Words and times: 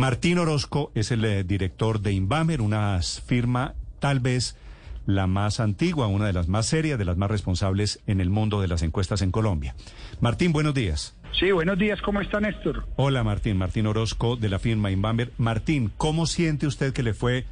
Martín 0.00 0.38
Orozco 0.38 0.90
es 0.94 1.10
el 1.10 1.22
eh, 1.26 1.44
director 1.44 2.00
de 2.00 2.12
Invamer, 2.12 2.62
una 2.62 2.98
firma 3.02 3.74
tal 3.98 4.18
vez 4.18 4.56
la 5.04 5.26
más 5.26 5.60
antigua, 5.60 6.06
una 6.06 6.24
de 6.24 6.32
las 6.32 6.48
más 6.48 6.64
serias, 6.64 6.98
de 6.98 7.04
las 7.04 7.18
más 7.18 7.30
responsables 7.30 8.00
en 8.06 8.22
el 8.22 8.30
mundo 8.30 8.62
de 8.62 8.68
las 8.68 8.80
encuestas 8.80 9.20
en 9.20 9.30
Colombia. 9.30 9.74
Martín, 10.22 10.52
buenos 10.52 10.72
días. 10.72 11.14
Sí, 11.38 11.50
buenos 11.50 11.78
días, 11.78 12.00
¿cómo 12.00 12.22
está 12.22 12.40
Néstor? 12.40 12.86
Hola 12.96 13.22
Martín, 13.24 13.58
Martín 13.58 13.86
Orozco 13.86 14.36
de 14.36 14.48
la 14.48 14.58
firma 14.58 14.90
Invamer. 14.90 15.32
Martín, 15.36 15.92
¿cómo 15.98 16.24
siente 16.24 16.66
usted 16.66 16.94
que 16.94 17.02
le 17.02 17.12
fue 17.12 17.44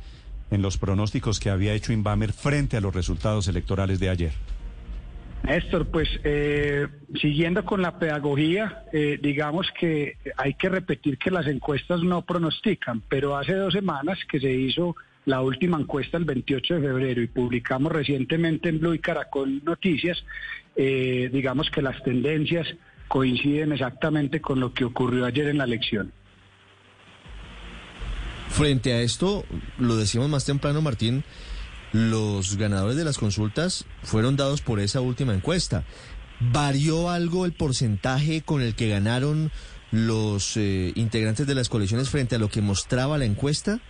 en 0.50 0.62
los 0.62 0.78
pronósticos 0.78 1.40
que 1.40 1.50
había 1.50 1.74
hecho 1.74 1.92
Invamer 1.92 2.32
frente 2.32 2.78
a 2.78 2.80
los 2.80 2.94
resultados 2.94 3.46
electorales 3.48 4.00
de 4.00 4.08
ayer? 4.08 4.32
Néstor, 5.42 5.86
pues 5.86 6.08
eh, 6.24 6.86
siguiendo 7.20 7.64
con 7.64 7.80
la 7.80 7.98
pedagogía, 7.98 8.84
eh, 8.92 9.18
digamos 9.22 9.66
que 9.78 10.18
hay 10.36 10.54
que 10.54 10.68
repetir 10.68 11.16
que 11.16 11.30
las 11.30 11.46
encuestas 11.46 12.02
no 12.02 12.22
pronostican, 12.22 13.02
pero 13.08 13.36
hace 13.36 13.54
dos 13.54 13.72
semanas 13.72 14.18
que 14.30 14.40
se 14.40 14.52
hizo 14.52 14.96
la 15.24 15.40
última 15.40 15.78
encuesta 15.78 16.16
el 16.16 16.24
28 16.24 16.74
de 16.74 16.80
febrero 16.80 17.22
y 17.22 17.26
publicamos 17.26 17.92
recientemente 17.92 18.68
en 18.68 18.80
Blue 18.80 18.94
y 18.94 18.98
Caracol 18.98 19.62
Noticias, 19.64 20.24
eh, 20.74 21.28
digamos 21.32 21.70
que 21.70 21.82
las 21.82 22.02
tendencias 22.02 22.66
coinciden 23.08 23.72
exactamente 23.72 24.40
con 24.40 24.60
lo 24.60 24.72
que 24.72 24.84
ocurrió 24.84 25.26
ayer 25.26 25.48
en 25.48 25.58
la 25.58 25.64
elección. 25.64 26.12
Frente 28.48 28.92
a 28.92 29.02
esto, 29.02 29.44
lo 29.78 29.96
decíamos 29.96 30.30
más 30.30 30.44
temprano, 30.44 30.82
Martín, 30.82 31.24
los 31.92 32.56
ganadores 32.56 32.96
de 32.96 33.04
las 33.04 33.18
consultas 33.18 33.86
fueron 34.02 34.36
dados 34.36 34.60
por 34.60 34.80
esa 34.80 35.00
última 35.00 35.34
encuesta. 35.34 35.84
¿Varió 36.40 37.10
algo 37.10 37.46
el 37.46 37.52
porcentaje 37.52 38.42
con 38.42 38.62
el 38.62 38.74
que 38.74 38.88
ganaron 38.88 39.50
los 39.90 40.56
eh, 40.56 40.92
integrantes 40.94 41.46
de 41.46 41.54
las 41.54 41.68
coaliciones 41.68 42.10
frente 42.10 42.36
a 42.36 42.38
lo 42.38 42.48
que 42.48 42.60
mostraba 42.60 43.18
la 43.18 43.24
encuesta? 43.24 43.80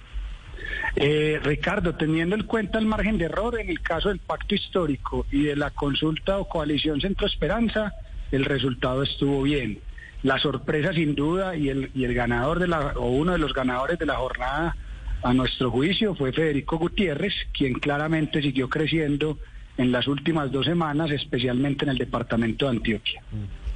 Eh, 0.97 1.41
Ricardo, 1.43 1.95
teniendo 1.95 2.35
en 2.37 2.45
cuenta 2.45 2.79
el 2.79 2.87
margen 2.87 3.19
de 3.19 3.27
error 3.27 3.61
en 3.61 3.69
el 3.69 3.81
caso 3.81 4.09
del 4.09 4.19
pacto 4.19 4.55
histórico 4.55 5.27
y 5.31 5.45
de 5.45 5.57
la 5.57 5.71
consulta 5.71 6.39
o 6.39 6.49
coalición 6.49 7.01
Centro 7.01 7.27
Esperanza, 7.27 7.93
el 8.33 8.45
resultado 8.45 9.03
estuvo 9.03 9.43
bien. 9.43 9.81
La 10.23 10.39
sorpresa 10.39 10.93
sin 10.93 11.15
duda 11.15 11.55
y 11.55 11.69
el, 11.69 11.91
y 11.95 12.05
el 12.05 12.15
ganador 12.15 12.59
de 12.59 12.69
la, 12.69 12.95
o 12.97 13.11
uno 13.11 13.33
de 13.33 13.39
los 13.39 13.53
ganadores 13.53 13.99
de 13.99 14.07
la 14.07 14.17
jornada 14.17 14.77
a 15.23 15.33
nuestro 15.35 15.71
juicio 15.71 16.15
fue 16.15 16.33
Federico 16.33 16.79
Gutiérrez, 16.79 17.35
quien 17.53 17.75
claramente 17.75 18.43
siguió 18.43 18.69
creciendo 18.69 19.39
en 19.77 19.93
las 19.93 20.07
últimas 20.09 20.51
dos 20.51 20.67
semanas, 20.67 21.11
especialmente 21.11 21.85
en 21.85 21.91
el 21.91 21.99
departamento 21.99 22.67
de 22.67 22.71
Antioquia. 22.73 23.23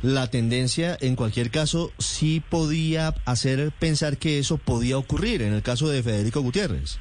La 0.03 0.29
tendencia, 0.29 0.97
en 1.01 1.15
cualquier 1.15 1.51
caso, 1.51 1.93
sí 1.99 2.43
podía 2.49 3.15
hacer 3.25 3.71
pensar 3.79 4.17
que 4.17 4.41
eso 4.41 4.59
podía 4.59 4.99
ocurrir 4.99 5.43
en 5.43 5.53
el 5.53 5.63
caso 5.63 5.89
de 5.89 6.03
Federico 6.03 6.41
Gutiérrez. 6.41 6.99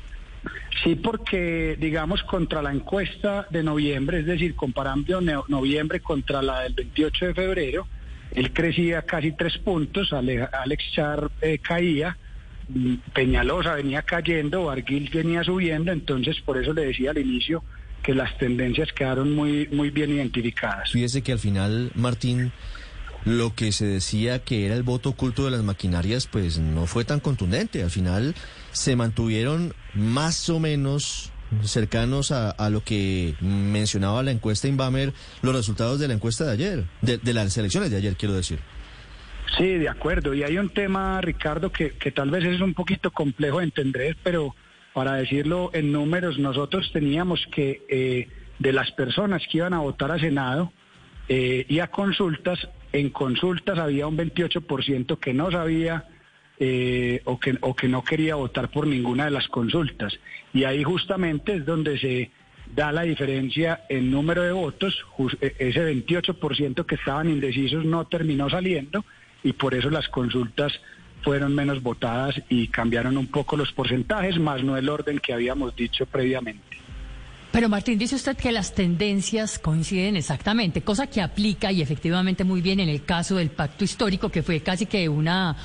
Sí, 0.83 0.95
porque, 0.95 1.77
digamos, 1.79 2.23
contra 2.23 2.61
la 2.61 2.71
encuesta 2.71 3.47
de 3.49 3.63
noviembre, 3.63 4.19
es 4.19 4.25
decir, 4.25 4.55
comparando 4.55 5.19
noviembre 5.47 5.99
contra 5.99 6.41
la 6.41 6.61
del 6.61 6.73
28 6.73 7.27
de 7.27 7.33
febrero, 7.33 7.87
él 8.31 8.53
crecía 8.53 9.01
casi 9.03 9.33
tres 9.33 9.57
puntos, 9.57 10.13
Alex 10.13 10.83
Char 10.93 11.31
eh, 11.41 11.59
caía, 11.59 12.17
Peñalosa 13.13 13.75
venía 13.75 14.01
cayendo, 14.01 14.65
Barguil 14.65 15.09
venía 15.13 15.43
subiendo, 15.43 15.91
entonces 15.91 16.39
por 16.41 16.57
eso 16.57 16.73
le 16.73 16.85
decía 16.85 17.11
al 17.11 17.17
inicio 17.17 17.63
que 18.03 18.15
las 18.15 18.37
tendencias 18.37 18.91
quedaron 18.93 19.33
muy, 19.33 19.67
muy 19.71 19.89
bien 19.89 20.11
identificadas. 20.11 20.91
Fíjese 20.91 21.21
que 21.21 21.31
al 21.31 21.39
final, 21.39 21.91
Martín, 21.95 22.51
lo 23.25 23.53
que 23.53 23.71
se 23.71 23.85
decía 23.85 24.39
que 24.39 24.65
era 24.65 24.75
el 24.75 24.83
voto 24.83 25.09
oculto 25.09 25.45
de 25.45 25.51
las 25.51 25.63
maquinarias, 25.63 26.27
pues 26.27 26.57
no 26.57 26.87
fue 26.87 27.05
tan 27.05 27.19
contundente. 27.19 27.83
Al 27.83 27.91
final 27.91 28.35
se 28.71 28.95
mantuvieron 28.95 29.73
más 29.93 30.49
o 30.49 30.59
menos 30.59 31.31
cercanos 31.63 32.31
a, 32.31 32.69
lo 32.69 32.83
que 32.83 33.35
mencionaba 33.41 34.23
la 34.23 34.31
encuesta 34.31 34.67
Inbamer, 34.67 35.13
los 35.41 35.53
resultados 35.53 35.99
de 35.99 36.07
la 36.07 36.13
encuesta 36.13 36.45
de 36.45 36.51
ayer, 36.51 36.85
de, 37.01 37.17
de 37.17 37.33
las 37.33 37.55
elecciones 37.57 37.91
de 37.91 37.97
ayer, 37.97 38.15
quiero 38.15 38.33
decir. 38.33 38.59
Sí, 39.57 39.77
de 39.77 39.89
acuerdo. 39.89 40.33
Y 40.33 40.43
hay 40.43 40.57
un 40.57 40.69
tema, 40.69 41.19
Ricardo, 41.21 41.71
que, 41.71 41.91
que 41.91 42.11
tal 42.11 42.31
vez 42.31 42.45
es 42.45 42.61
un 42.61 42.73
poquito 42.73 43.11
complejo 43.11 43.59
de 43.59 43.65
entender, 43.65 44.17
pero 44.23 44.55
para 44.93 45.15
decirlo 45.15 45.71
en 45.73 45.91
números, 45.91 46.37
nosotros 46.37 46.89
teníamos 46.91 47.45
que 47.51 47.81
eh, 47.89 48.27
de 48.59 48.73
las 48.73 48.91
personas 48.91 49.41
que 49.49 49.59
iban 49.59 49.73
a 49.73 49.79
votar 49.79 50.11
a 50.11 50.19
Senado 50.19 50.71
eh, 51.27 51.65
y 51.67 51.79
a 51.79 51.87
consultas, 51.87 52.67
en 52.91 53.09
consultas 53.09 53.79
había 53.79 54.07
un 54.07 54.17
28% 54.17 55.17
que 55.17 55.33
no 55.33 55.49
sabía 55.51 56.05
eh, 56.59 57.21
o, 57.25 57.39
que, 57.39 57.57
o 57.61 57.75
que 57.75 57.87
no 57.87 58.03
quería 58.03 58.35
votar 58.35 58.69
por 58.69 58.85
ninguna 58.85 59.25
de 59.25 59.31
las 59.31 59.47
consultas. 59.47 60.13
Y 60.53 60.65
ahí 60.65 60.83
justamente 60.83 61.55
es 61.55 61.65
donde 61.65 61.97
se 61.97 62.31
da 62.75 62.91
la 62.91 63.03
diferencia 63.03 63.81
en 63.89 64.11
número 64.11 64.43
de 64.43 64.51
votos. 64.51 65.05
Ese 65.39 65.93
28% 65.93 66.85
que 66.85 66.95
estaban 66.95 67.29
indecisos 67.29 67.85
no 67.85 68.05
terminó 68.07 68.49
saliendo 68.49 69.05
y 69.43 69.53
por 69.53 69.73
eso 69.73 69.89
las 69.89 70.07
consultas 70.07 70.73
fueron 71.23 71.53
menos 71.53 71.81
votadas 71.81 72.35
y 72.49 72.67
cambiaron 72.67 73.17
un 73.17 73.27
poco 73.27 73.55
los 73.55 73.71
porcentajes, 73.71 74.39
más 74.39 74.63
no 74.63 74.77
el 74.77 74.89
orden 74.89 75.19
que 75.19 75.33
habíamos 75.33 75.75
dicho 75.75 76.05
previamente. 76.05 76.77
Pero 77.51 77.67
Martín, 77.67 77.99
dice 77.99 78.15
usted 78.15 78.37
que 78.37 78.51
las 78.51 78.73
tendencias 78.73 79.59
coinciden 79.59 80.15
exactamente, 80.15 80.81
cosa 80.81 81.07
que 81.07 81.21
aplica 81.21 81.71
y 81.71 81.81
efectivamente 81.81 82.45
muy 82.45 82.61
bien 82.61 82.79
en 82.79 82.87
el 82.87 83.03
caso 83.03 83.35
del 83.35 83.49
pacto 83.49 83.83
histórico, 83.83 84.29
que 84.29 84.41
fue 84.41 84.61
casi 84.61 84.85
que 84.85 85.09
una 85.09 85.57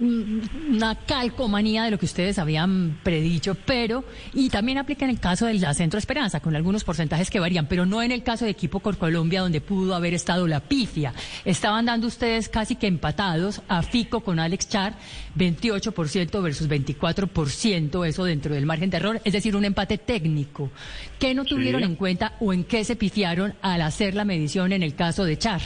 una 0.00 0.94
calcomanía 0.94 1.84
de 1.84 1.90
lo 1.90 1.98
que 1.98 2.06
ustedes 2.06 2.38
habían 2.38 2.98
predicho, 3.02 3.54
pero, 3.54 4.04
y 4.32 4.48
también 4.48 4.78
aplica 4.78 5.04
en 5.04 5.10
el 5.10 5.20
caso 5.20 5.46
de 5.46 5.54
la 5.54 5.74
Centro 5.74 5.98
Esperanza, 5.98 6.40
con 6.40 6.56
algunos 6.56 6.84
porcentajes 6.84 7.30
que 7.30 7.38
varían, 7.38 7.66
pero 7.66 7.86
no 7.86 8.02
en 8.02 8.12
el 8.12 8.22
caso 8.22 8.44
de 8.44 8.50
Equipo 8.50 8.80
Cor 8.80 8.96
Colombia, 8.96 9.42
donde 9.42 9.60
pudo 9.60 9.94
haber 9.94 10.14
estado 10.14 10.46
la 10.46 10.60
pifia. 10.60 11.12
Estaban 11.44 11.86
dando 11.86 12.06
ustedes 12.06 12.48
casi 12.48 12.76
que 12.76 12.86
empatados 12.86 13.62
a 13.68 13.82
Fico 13.82 14.20
con 14.20 14.38
Alex 14.38 14.68
Char, 14.68 14.94
28% 15.36 16.42
versus 16.42 16.68
24%, 16.68 18.06
eso 18.06 18.24
dentro 18.24 18.54
del 18.54 18.66
margen 18.66 18.90
de 18.90 18.96
error, 18.96 19.20
es 19.24 19.32
decir, 19.32 19.54
un 19.54 19.64
empate 19.64 19.98
técnico. 19.98 20.70
¿Qué 21.18 21.34
no 21.34 21.44
tuvieron 21.44 21.82
en 21.82 21.96
cuenta 21.96 22.34
o 22.40 22.52
en 22.52 22.64
qué 22.64 22.84
se 22.84 22.96
pifiaron 22.96 23.54
al 23.60 23.82
hacer 23.82 24.14
la 24.14 24.24
medición 24.24 24.72
en 24.72 24.82
el 24.82 24.94
caso 24.94 25.24
de 25.24 25.38
Char? 25.38 25.60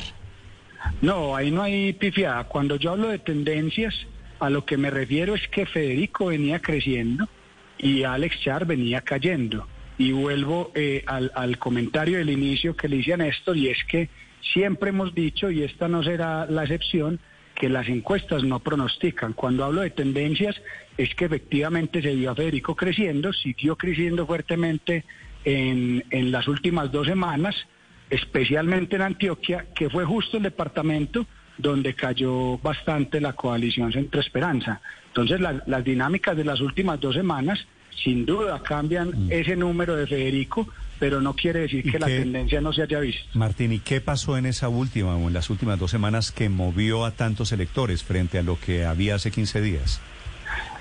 No, 1.01 1.35
ahí 1.35 1.51
no 1.51 1.63
hay 1.63 1.93
pifiada. 1.93 2.45
Cuando 2.45 2.77
yo 2.77 2.93
hablo 2.93 3.09
de 3.09 3.19
tendencias, 3.19 3.95
a 4.39 4.51
lo 4.51 4.65
que 4.65 4.77
me 4.77 4.91
refiero 4.91 5.35
es 5.35 5.47
que 5.49 5.67
Federico 5.67 6.27
venía 6.27 6.61
creciendo 6.61 7.29
y 7.79 8.05
Alex 8.05 8.41
Char 8.41 8.67
venía 8.67 9.01
cayendo. 9.01 9.67
Y 9.97 10.13
vuelvo 10.13 10.73
eh, 10.75 11.05
al, 11.07 11.59
comentario 11.59 12.19
del 12.19 12.31
inicio 12.31 12.77
que 12.77 12.89
le 12.89 12.97
hice 12.97 13.15
a 13.15 13.55
y 13.55 13.69
es 13.69 13.85
que 13.85 14.09
siempre 14.53 14.91
hemos 14.91 15.15
dicho, 15.15 15.51
y 15.51 15.63
esta 15.63 15.89
no 15.89 16.03
será 16.03 16.47
la 16.47 16.65
excepción, 16.65 17.21
que 17.55 17.69
las 17.69 17.89
encuestas 17.89 18.43
no 18.43 18.59
pronostican. 18.59 19.33
Cuando 19.33 19.65
hablo 19.65 19.83
de 19.83 19.91
tendencias, 19.91 20.61
es 20.99 21.15
que 21.15 21.27
efectivamente 21.27 22.03
se 22.03 22.15
vio 22.15 22.33
a 22.33 22.35
Federico 22.35 22.75
creciendo, 22.75 23.33
siguió 23.33 23.77
creciendo 23.77 24.27
fuertemente 24.27 25.05
en, 25.45 26.05
en 26.11 26.33
las 26.33 26.49
últimas 26.49 26.91
dos 26.91 27.07
semanas, 27.07 27.55
especialmente 28.11 28.97
en 28.97 29.03
Antioquia, 29.03 29.67
que 29.75 29.89
fue 29.89 30.05
justo 30.05 30.39
el 30.39 30.43
departamento 30.43 31.27
donde 31.59 31.95
cayó 31.95 32.59
bastante 32.59 33.21
la 33.21 33.33
coalición 33.33 33.93
Centro 33.93 34.21
Esperanza. 34.21 34.81
Entonces 35.09 35.41
las 35.41 35.85
dinámicas 35.85 36.37
de 36.37 36.45
las 36.45 36.61
últimas 36.61 37.01
dos 37.01 37.15
semanas 37.15 37.67
sin 38.03 38.27
duda 38.27 38.63
cambian 38.63 39.09
mm. 39.09 39.33
ese 39.33 39.57
número 39.57 39.97
de 39.97 40.07
Federico, 40.07 40.69
pero 40.99 41.21
no 41.21 41.35
quiere 41.35 41.61
decir 41.61 41.91
que 41.91 41.99
la 41.99 42.07
tendencia 42.07 42.61
no 42.61 42.73
se 42.73 42.83
haya 42.83 43.01
visto. 43.01 43.23
Martín, 43.35 43.73
¿y 43.73 43.79
qué 43.79 44.01
pasó 44.01 44.37
en 44.37 44.47
esa 44.47 44.69
última 44.69 45.17
o 45.17 45.29
en 45.29 45.35
las 45.35 45.51
últimas 45.51 45.79
dos 45.79 45.91
semanas 45.91 46.33
que 46.33 46.49
movió 46.49 47.05
a 47.05 47.13
tantos 47.13 47.53
electores 47.53 48.03
frente 48.03 48.39
a 48.39 48.43
lo 48.43 48.59
que 48.59 48.85
había 48.85 49.15
hace 49.15 49.31
15 49.31 49.61
días? 49.61 50.01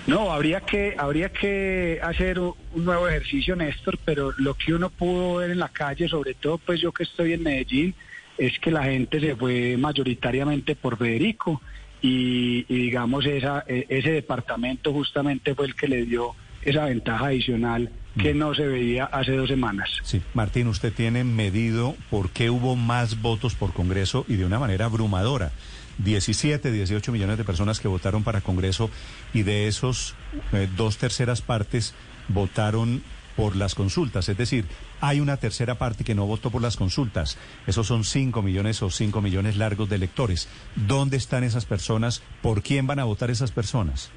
No, 0.06 0.34
habría 0.34 0.62
que, 0.62 0.96
habría 0.98 1.30
que 1.32 2.00
hacer 2.04 2.38
un 2.40 2.56
nuevo 2.76 3.08
ejercicio, 3.08 3.56
Néstor, 3.56 3.98
pero 4.04 4.34
lo 4.38 4.54
que 4.54 4.74
uno 4.74 4.90
pudo 4.90 5.36
ver 5.36 5.52
en 5.52 5.60
la 5.60 5.70
calle, 5.70 6.10
sobre 6.10 6.34
todo 6.34 6.58
pues 6.58 6.82
yo 6.82 6.92
que 6.92 7.04
estoy 7.04 7.34
en 7.34 7.44
Medellín, 7.44 7.96
es 8.38 8.60
que 8.60 8.72
la 8.72 8.84
gente 8.84 9.20
se 9.20 9.36
fue 9.36 9.78
mayoritariamente 9.78 10.76
por 10.76 10.98
Federico 10.98 11.62
y, 12.02 12.64
digamos 12.64 13.26
esa, 13.26 13.64
e, 13.68 13.86
ese 13.90 14.12
departamento 14.12 14.92
justamente 14.92 15.56
fue 15.56 15.68
el 15.68 15.76
que 15.76 15.88
le 15.88 16.06
dio 16.06 16.36
esa 16.62 16.86
ventaja 16.86 17.28
adicional 17.28 17.90
que 18.18 18.34
mm. 18.34 18.38
no 18.38 18.54
se 18.54 18.68
veía 18.68 19.06
hace 19.06 19.36
dos 19.36 19.50
semanas. 19.50 19.90
Sí, 20.04 20.22
Martín, 20.34 20.68
usted 20.68 20.94
tiene 20.94 21.24
medido 21.24 21.96
por 22.10 22.30
qué 22.30 22.50
hubo 22.50 22.76
más 22.76 23.22
votos 23.22 23.56
por 23.56 23.74
Congreso 23.74 24.26
y 24.28 24.36
de 24.36 24.46
una 24.46 24.60
manera 24.60 24.86
abrumadora. 24.86 25.52
17, 26.00 26.72
18 26.72 27.12
millones 27.12 27.38
de 27.38 27.44
personas 27.44 27.80
que 27.80 27.88
votaron 27.88 28.24
para 28.24 28.42
Congreso 28.42 28.90
y 29.34 29.44
de 29.44 29.68
esos 29.68 30.16
eh, 30.52 30.68
dos 30.76 30.98
terceras 30.98 31.42
partes 31.42 31.94
votaron 32.28 33.04
por 33.36 33.56
las 33.56 33.76
consultas. 33.76 34.30
Es 34.30 34.38
decir, 34.38 34.66
hay 35.02 35.20
una 35.20 35.38
tercera 35.38 35.76
parte 35.76 36.04
que 36.04 36.16
no 36.16 36.26
votó 36.26 36.50
por 36.52 36.62
las 36.62 36.78
consultas. 36.78 37.38
Esos 37.68 37.88
son 37.88 38.04
5 38.04 38.42
millones 38.42 38.82
o 38.82 38.90
5 38.90 39.22
millones 39.22 39.58
largos 39.58 39.90
de 39.90 39.96
electores. 39.96 40.48
¿Dónde 40.76 41.18
están 41.18 41.44
esas 41.44 41.66
personas? 41.66 42.22
¿Por 42.42 42.62
quién 42.62 42.88
van 42.88 43.00
a 43.00 43.04
votar 43.04 43.30
esas 43.30 43.52
personas? 43.52 44.12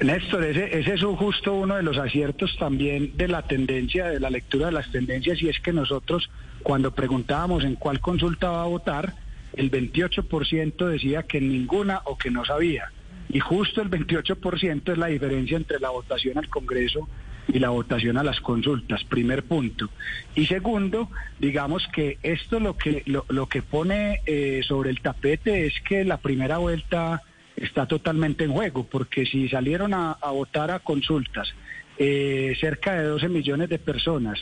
Néstor, 0.00 0.44
ese, 0.44 0.78
es 0.78 1.02
justo 1.02 1.54
uno 1.54 1.76
de 1.76 1.82
los 1.82 1.98
aciertos 1.98 2.56
también 2.58 3.16
de 3.16 3.28
la 3.28 3.42
tendencia, 3.42 4.06
de 4.06 4.20
la 4.20 4.30
lectura 4.30 4.66
de 4.66 4.72
las 4.72 4.90
tendencias, 4.90 5.42
y 5.42 5.48
es 5.48 5.60
que 5.60 5.72
nosotros 5.72 6.30
cuando 6.62 6.94
preguntábamos 6.94 7.64
en 7.64 7.74
cuál 7.74 8.00
consulta 8.00 8.50
va 8.50 8.62
a 8.62 8.66
votar, 8.66 9.14
el 9.52 9.70
28% 9.70 10.86
decía 10.86 11.22
que 11.24 11.38
en 11.38 11.48
ninguna 11.48 12.00
o 12.04 12.16
que 12.16 12.30
no 12.30 12.44
sabía. 12.44 12.90
Y 13.28 13.40
justo 13.40 13.82
el 13.82 13.90
28% 13.90 14.92
es 14.92 14.98
la 14.98 15.06
diferencia 15.06 15.56
entre 15.56 15.78
la 15.80 15.90
votación 15.90 16.38
al 16.38 16.48
Congreso 16.48 17.08
y 17.48 17.58
la 17.58 17.70
votación 17.70 18.16
a 18.16 18.24
las 18.24 18.40
consultas, 18.40 19.04
primer 19.04 19.44
punto. 19.44 19.90
Y 20.34 20.46
segundo, 20.46 21.10
digamos 21.38 21.86
que 21.88 22.18
esto 22.22 22.60
lo 22.60 22.76
que, 22.76 23.02
lo, 23.06 23.48
que 23.48 23.62
pone 23.62 24.20
eh, 24.26 24.62
sobre 24.66 24.90
el 24.90 25.00
tapete 25.00 25.66
es 25.66 25.74
que 25.80 26.04
la 26.04 26.18
primera 26.18 26.58
vuelta 26.58 27.22
está 27.56 27.86
totalmente 27.86 28.44
en 28.44 28.52
juego, 28.52 28.84
porque 28.84 29.26
si 29.26 29.48
salieron 29.48 29.94
a, 29.94 30.16
votar 30.32 30.70
a 30.70 30.80
consultas 30.80 31.54
eh, 31.98 32.56
cerca 32.60 32.94
de 32.94 33.04
12 33.04 33.28
millones 33.28 33.68
de 33.68 33.78
personas 33.78 34.38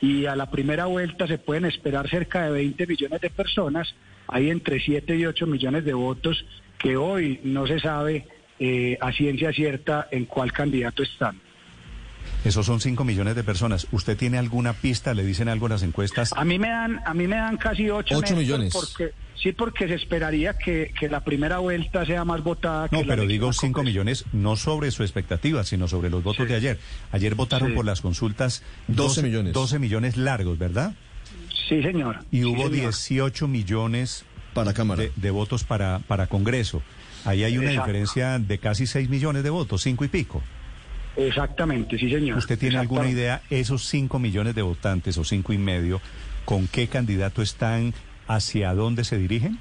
y 0.00 0.26
a 0.26 0.34
la 0.36 0.50
primera 0.50 0.86
vuelta 0.86 1.26
se 1.26 1.38
pueden 1.38 1.64
esperar 1.64 2.08
cerca 2.08 2.44
de 2.46 2.50
20 2.50 2.86
millones 2.86 3.20
de 3.20 3.30
personas, 3.30 3.94
hay 4.28 4.50
entre 4.50 4.80
7 4.80 5.16
y 5.16 5.26
8 5.26 5.46
millones 5.46 5.84
de 5.84 5.94
votos 5.94 6.44
que 6.78 6.96
hoy 6.96 7.40
no 7.44 7.66
se 7.66 7.78
sabe 7.78 8.26
eh, 8.58 8.98
a 9.00 9.12
ciencia 9.12 9.52
cierta 9.52 10.08
en 10.10 10.24
cuál 10.24 10.52
candidato 10.52 11.02
están. 11.02 11.40
Esos 12.44 12.66
son 12.66 12.80
5 12.80 13.04
millones 13.04 13.34
de 13.34 13.42
personas. 13.44 13.86
¿Usted 13.92 14.16
tiene 14.16 14.38
alguna 14.38 14.72
pista? 14.72 15.14
¿Le 15.14 15.24
dicen 15.24 15.48
algo 15.48 15.66
en 15.66 15.72
las 15.72 15.82
encuestas? 15.82 16.32
A 16.36 16.44
mí 16.44 16.58
me 16.58 16.68
dan, 16.68 17.00
a 17.04 17.12
mí 17.14 17.26
me 17.26 17.36
dan 17.36 17.56
casi 17.56 17.90
8, 17.90 18.16
8 18.16 18.36
millones. 18.36 18.72
Porque, 18.72 19.12
sí, 19.40 19.52
porque 19.52 19.88
se 19.88 19.94
esperaría 19.94 20.54
que, 20.56 20.92
que, 20.98 21.08
la 21.08 21.24
primera 21.24 21.58
vuelta 21.58 22.06
sea 22.06 22.24
más 22.24 22.42
votada. 22.42 22.88
No, 22.90 23.00
que 23.00 23.04
pero 23.04 23.26
digo 23.26 23.52
5 23.52 23.82
millones 23.82 24.24
no 24.32 24.56
sobre 24.56 24.90
su 24.92 25.02
expectativa, 25.02 25.64
sino 25.64 25.88
sobre 25.88 26.08
los 26.10 26.22
votos 26.22 26.46
Sí. 26.46 26.50
de 26.52 26.56
ayer. 26.56 26.78
Ayer 27.12 27.34
votaron 27.34 27.70
Sí. 27.70 27.74
por 27.74 27.84
las 27.84 28.00
consultas 28.00 28.62
12 28.88 29.22
millones. 29.22 29.52
12 29.52 29.78
millones 29.78 30.16
largos, 30.16 30.56
¿verdad? 30.58 30.94
Sí, 31.68 31.82
señor. 31.82 32.20
Y 32.30 32.38
Sí, 32.38 32.44
hubo 32.44 32.68
señor. 32.68 32.72
18 32.72 33.48
millones 33.48 34.24
Para 34.54 34.72
Cámara. 34.72 35.02
de, 35.02 35.12
de 35.16 35.30
votos 35.30 35.64
para, 35.64 35.98
para 36.06 36.28
Congreso. 36.28 36.80
Ahí 37.24 37.42
hay 37.42 37.58
una 37.58 37.70
Exacto. 37.72 37.86
diferencia 37.88 38.38
de 38.38 38.58
casi 38.58 38.86
6 38.86 39.08
millones 39.08 39.42
de 39.42 39.50
votos, 39.50 39.82
5 39.82 40.04
y 40.04 40.08
pico. 40.08 40.42
Exactamente, 41.16 41.98
sí, 41.98 42.10
señor. 42.10 42.38
¿Usted 42.38 42.58
tiene 42.58 42.78
alguna 42.78 43.08
idea, 43.08 43.42
esos 43.50 43.84
5 43.86 44.18
millones 44.18 44.54
de 44.54 44.62
votantes 44.62 45.16
o 45.18 45.24
5 45.24 45.52
y 45.52 45.58
medio, 45.58 46.00
con 46.44 46.66
qué 46.68 46.86
candidato 46.88 47.42
están, 47.42 47.94
hacia 48.28 48.74
dónde 48.74 49.04
se 49.04 49.18
dirigen? 49.18 49.58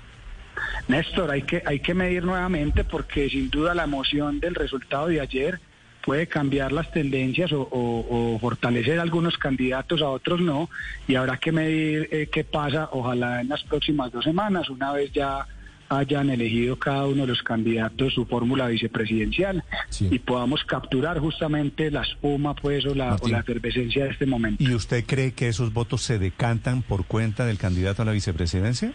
Néstor, 0.88 1.32
hay 1.32 1.42
que, 1.44 1.62
hay 1.66 1.80
que 1.80 1.94
medir 1.94 2.24
nuevamente 2.24 2.84
porque 2.84 3.30
sin 3.30 3.50
duda 3.50 3.74
la 3.74 3.84
emoción 3.84 4.40
del 4.40 4.56
resultado 4.56 5.08
de 5.08 5.20
ayer 5.22 5.60
puede 6.04 6.28
cambiar 6.28 6.72
las 6.72 6.92
tendencias 6.92 7.52
o, 7.52 7.62
o- 7.62 8.36
o 8.36 8.40
fortalecer 8.40 9.00
a 9.00 9.02
algunos 9.02 9.38
candidatos, 9.38 10.02
a 10.04 10.10
otros 10.10 10.40
no, 10.40 10.70
y 11.08 11.16
habrá 11.16 11.38
que 11.38 11.52
medir 11.52 12.08
eh, 12.12 12.30
qué 12.32 12.44
pasa, 12.44 12.90
ojalá 12.92 13.42
en 13.42 13.50
las 13.50 13.64
próximas 13.64 14.12
dos 14.12 14.24
semanas, 14.24 14.70
una 14.70 14.92
vez 14.92 15.12
ya 15.12 15.48
hayan 15.90 16.30
elegido 16.30 16.78
cada 16.80 17.06
uno 17.06 17.22
de 17.24 17.28
los 17.28 17.44
candidatos 17.44 18.14
su 18.14 18.26
fórmula 18.26 18.68
vicepresidencial 18.68 19.64
Sí. 19.90 20.08
y 20.12 20.20
podamos 20.20 20.64
capturar 20.64 21.20
justamente 21.20 21.92
la 21.92 22.02
espuma 22.02 22.56
pues 22.56 22.86
o 22.86 22.96
la, 22.96 23.16
o 23.22 23.28
la 23.28 23.40
efervescencia 23.40 24.06
de 24.06 24.12
este 24.12 24.26
momento. 24.26 24.64
¿Y 24.64 24.74
usted 24.74 25.06
cree 25.06 25.34
que 25.34 25.48
esos 25.48 25.72
votos 25.74 26.02
se 26.02 26.18
decantan 26.20 26.82
por 26.82 27.06
cuenta 27.06 27.46
del 27.46 27.58
candidato 27.58 28.02
a 28.02 28.06
la 28.06 28.12
vicepresidencia? 28.14 28.94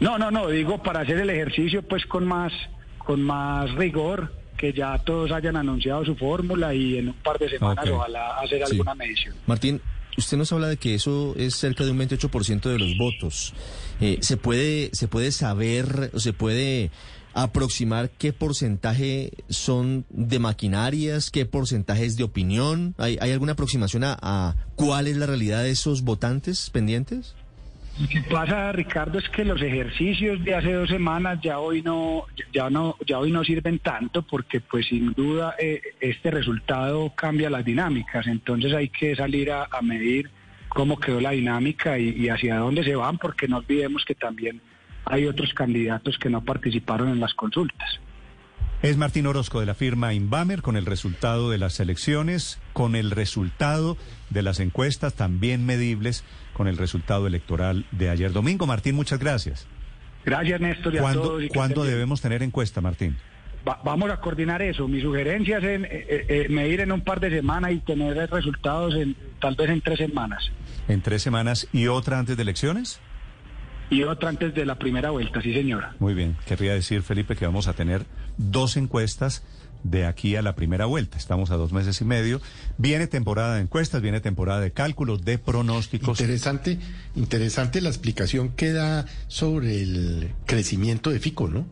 No, 0.00 0.18
no, 0.18 0.30
no, 0.30 0.48
digo 0.48 0.82
para 0.82 1.00
hacer 1.00 1.18
el 1.18 1.30
ejercicio 1.30 1.82
pues 1.82 2.06
con 2.06 2.26
más, 2.26 2.52
con 2.98 3.20
más 3.22 3.70
rigor, 3.74 4.32
que 4.56 4.72
ya 4.72 4.98
todos 4.98 5.30
hayan 5.32 5.56
anunciado 5.56 6.04
su 6.04 6.16
fórmula 6.16 6.74
y 6.74 6.98
en 6.98 7.08
un 7.08 7.14
par 7.14 7.38
de 7.38 7.48
semanas 7.48 7.84
Ok. 7.88 7.94
ojalá 7.94 8.38
hacer 8.38 8.58
Sí. 8.66 8.72
alguna 8.72 8.94
medición. 8.94 9.34
Martín, 9.46 9.80
usted 10.18 10.36
nos 10.36 10.52
habla 10.52 10.68
de 10.68 10.76
que 10.76 10.94
eso 10.94 11.34
es 11.36 11.54
cerca 11.54 11.84
de 11.84 11.92
un 11.92 11.98
28% 11.98 12.62
de 12.62 12.78
los 12.78 12.96
votos. 12.98 13.54
Eh, 14.00 14.18
¿se, 14.20 14.36
puede, 14.36 14.90
¿Se 14.92 15.08
puede 15.08 15.32
saber 15.32 16.10
o 16.12 16.20
se 16.20 16.32
puede 16.32 16.90
aproximar 17.34 18.10
qué 18.10 18.32
porcentaje 18.32 19.32
son 19.48 20.04
de 20.10 20.38
maquinarias, 20.38 21.30
qué 21.30 21.46
porcentaje 21.46 22.04
es 22.04 22.16
de 22.16 22.24
opinión? 22.24 22.94
¿Hay, 22.98 23.16
hay 23.20 23.30
alguna 23.30 23.52
aproximación 23.52 24.04
a, 24.04 24.18
a 24.20 24.56
cuál 24.74 25.06
es 25.06 25.16
la 25.16 25.26
realidad 25.26 25.62
de 25.62 25.70
esos 25.70 26.02
votantes 26.02 26.70
pendientes? 26.70 27.34
Lo 28.00 28.06
que 28.08 28.20
pasa, 28.22 28.70
Ricardo, 28.72 29.18
es 29.18 29.28
que 29.28 29.44
los 29.44 29.60
ejercicios 29.60 30.42
de 30.44 30.54
hace 30.54 30.72
dos 30.72 30.88
semanas 30.88 31.40
ya 31.42 31.58
hoy 31.58 31.82
no, 31.82 32.26
ya 32.52 32.70
no, 32.70 32.96
ya 33.04 33.18
hoy 33.18 33.32
no 33.32 33.42
sirven 33.42 33.80
tanto 33.80 34.22
porque, 34.22 34.60
pues, 34.60 34.86
sin 34.86 35.12
duda, 35.14 35.56
eh, 35.58 35.82
este 36.00 36.30
resultado 36.30 37.12
cambia 37.16 37.50
las 37.50 37.64
dinámicas. 37.64 38.28
Entonces 38.28 38.72
hay 38.72 38.88
que 38.88 39.16
salir 39.16 39.50
a, 39.50 39.68
medir 39.82 40.30
cómo 40.68 40.98
quedó 41.00 41.20
la 41.20 41.30
dinámica 41.32 41.98
y 41.98 42.28
hacia 42.28 42.58
dónde 42.58 42.84
se 42.84 42.94
van, 42.94 43.18
porque 43.18 43.48
no 43.48 43.58
olvidemos 43.58 44.04
que 44.04 44.14
también 44.14 44.60
hay 45.04 45.26
otros 45.26 45.52
candidatos 45.54 46.18
que 46.18 46.30
no 46.30 46.44
participaron 46.44 47.08
en 47.08 47.20
las 47.20 47.34
consultas. 47.34 48.00
Es 48.80 48.96
Martín 48.96 49.26
Orozco 49.26 49.58
de 49.58 49.66
la 49.66 49.74
firma 49.74 50.14
Inbamer 50.14 50.62
con 50.62 50.76
el 50.76 50.86
resultado 50.86 51.50
de 51.50 51.58
las 51.58 51.80
elecciones, 51.80 52.60
con 52.72 52.94
el 52.94 53.10
resultado 53.10 53.96
de 54.30 54.42
las 54.42 54.60
encuestas 54.60 55.14
también 55.14 55.66
medibles, 55.66 56.22
con 56.52 56.68
el 56.68 56.76
resultado 56.76 57.26
electoral 57.26 57.86
de 57.90 58.08
ayer 58.08 58.32
domingo. 58.32 58.66
Martín, 58.68 58.94
muchas 58.94 59.18
gracias. 59.18 59.66
Gracias, 60.24 60.60
Néstor, 60.60 60.94
y 60.94 60.98
a 60.98 61.00
¿Cuándo, 61.00 61.22
todos. 61.22 61.42
y 61.42 61.48
que 61.48 61.54
¿cuándo 61.54 61.74
estén 61.74 61.82
bien. 61.86 61.94
debemos 61.96 62.20
tener 62.20 62.42
encuesta, 62.44 62.80
Martín? 62.80 63.16
Va- 63.68 63.80
vamos 63.84 64.10
a 64.10 64.20
coordinar 64.20 64.62
eso. 64.62 64.86
Mi 64.86 65.00
sugerencia 65.00 65.58
es 65.58 65.64
en, 65.64 65.84
eh, 65.84 65.88
eh, 66.28 66.46
medir 66.48 66.80
en 66.80 66.92
un 66.92 67.00
par 67.00 67.18
de 67.18 67.30
semanas 67.30 67.72
y 67.72 67.78
tener 67.80 68.16
resultados 68.30 68.94
en, 68.94 69.16
tal 69.40 69.56
vez 69.56 69.70
en 69.70 69.80
tres 69.80 69.98
semanas. 69.98 70.52
¿En 70.86 71.00
tres 71.02 71.22
semanas 71.22 71.66
y 71.72 71.88
otra 71.88 72.20
antes 72.20 72.36
de 72.36 72.42
elecciones? 72.44 73.00
Y 73.90 74.02
otra 74.02 74.28
antes 74.28 74.54
de 74.54 74.66
la 74.66 74.78
primera 74.78 75.10
vuelta, 75.10 75.40
sí 75.40 75.52
señora. 75.52 75.94
Muy 75.98 76.14
bien. 76.14 76.36
Querría 76.46 76.74
decir, 76.74 77.02
Felipe, 77.02 77.36
que 77.36 77.46
vamos 77.46 77.68
a 77.68 77.72
tener 77.72 78.04
dos 78.36 78.76
encuestas 78.76 79.42
de 79.82 80.06
aquí 80.06 80.36
a 80.36 80.42
la 80.42 80.54
primera 80.54 80.86
vuelta. 80.86 81.16
Estamos 81.16 81.50
a 81.50 81.56
dos 81.56 81.72
meses 81.72 82.00
y 82.00 82.04
medio. 82.04 82.40
Viene 82.76 83.06
temporada 83.06 83.54
de 83.54 83.62
encuestas, 83.62 84.02
viene 84.02 84.20
temporada 84.20 84.60
de 84.60 84.72
cálculos, 84.72 85.24
de 85.24 85.38
pronósticos. 85.38 86.20
Interesante, 86.20 86.78
interesante 87.14 87.80
la 87.80 87.88
explicación 87.88 88.50
que 88.50 88.72
da 88.72 89.06
sobre 89.28 89.82
el 89.82 90.32
crecimiento 90.46 91.10
de 91.10 91.20
Fico, 91.20 91.48
¿no? 91.48 91.66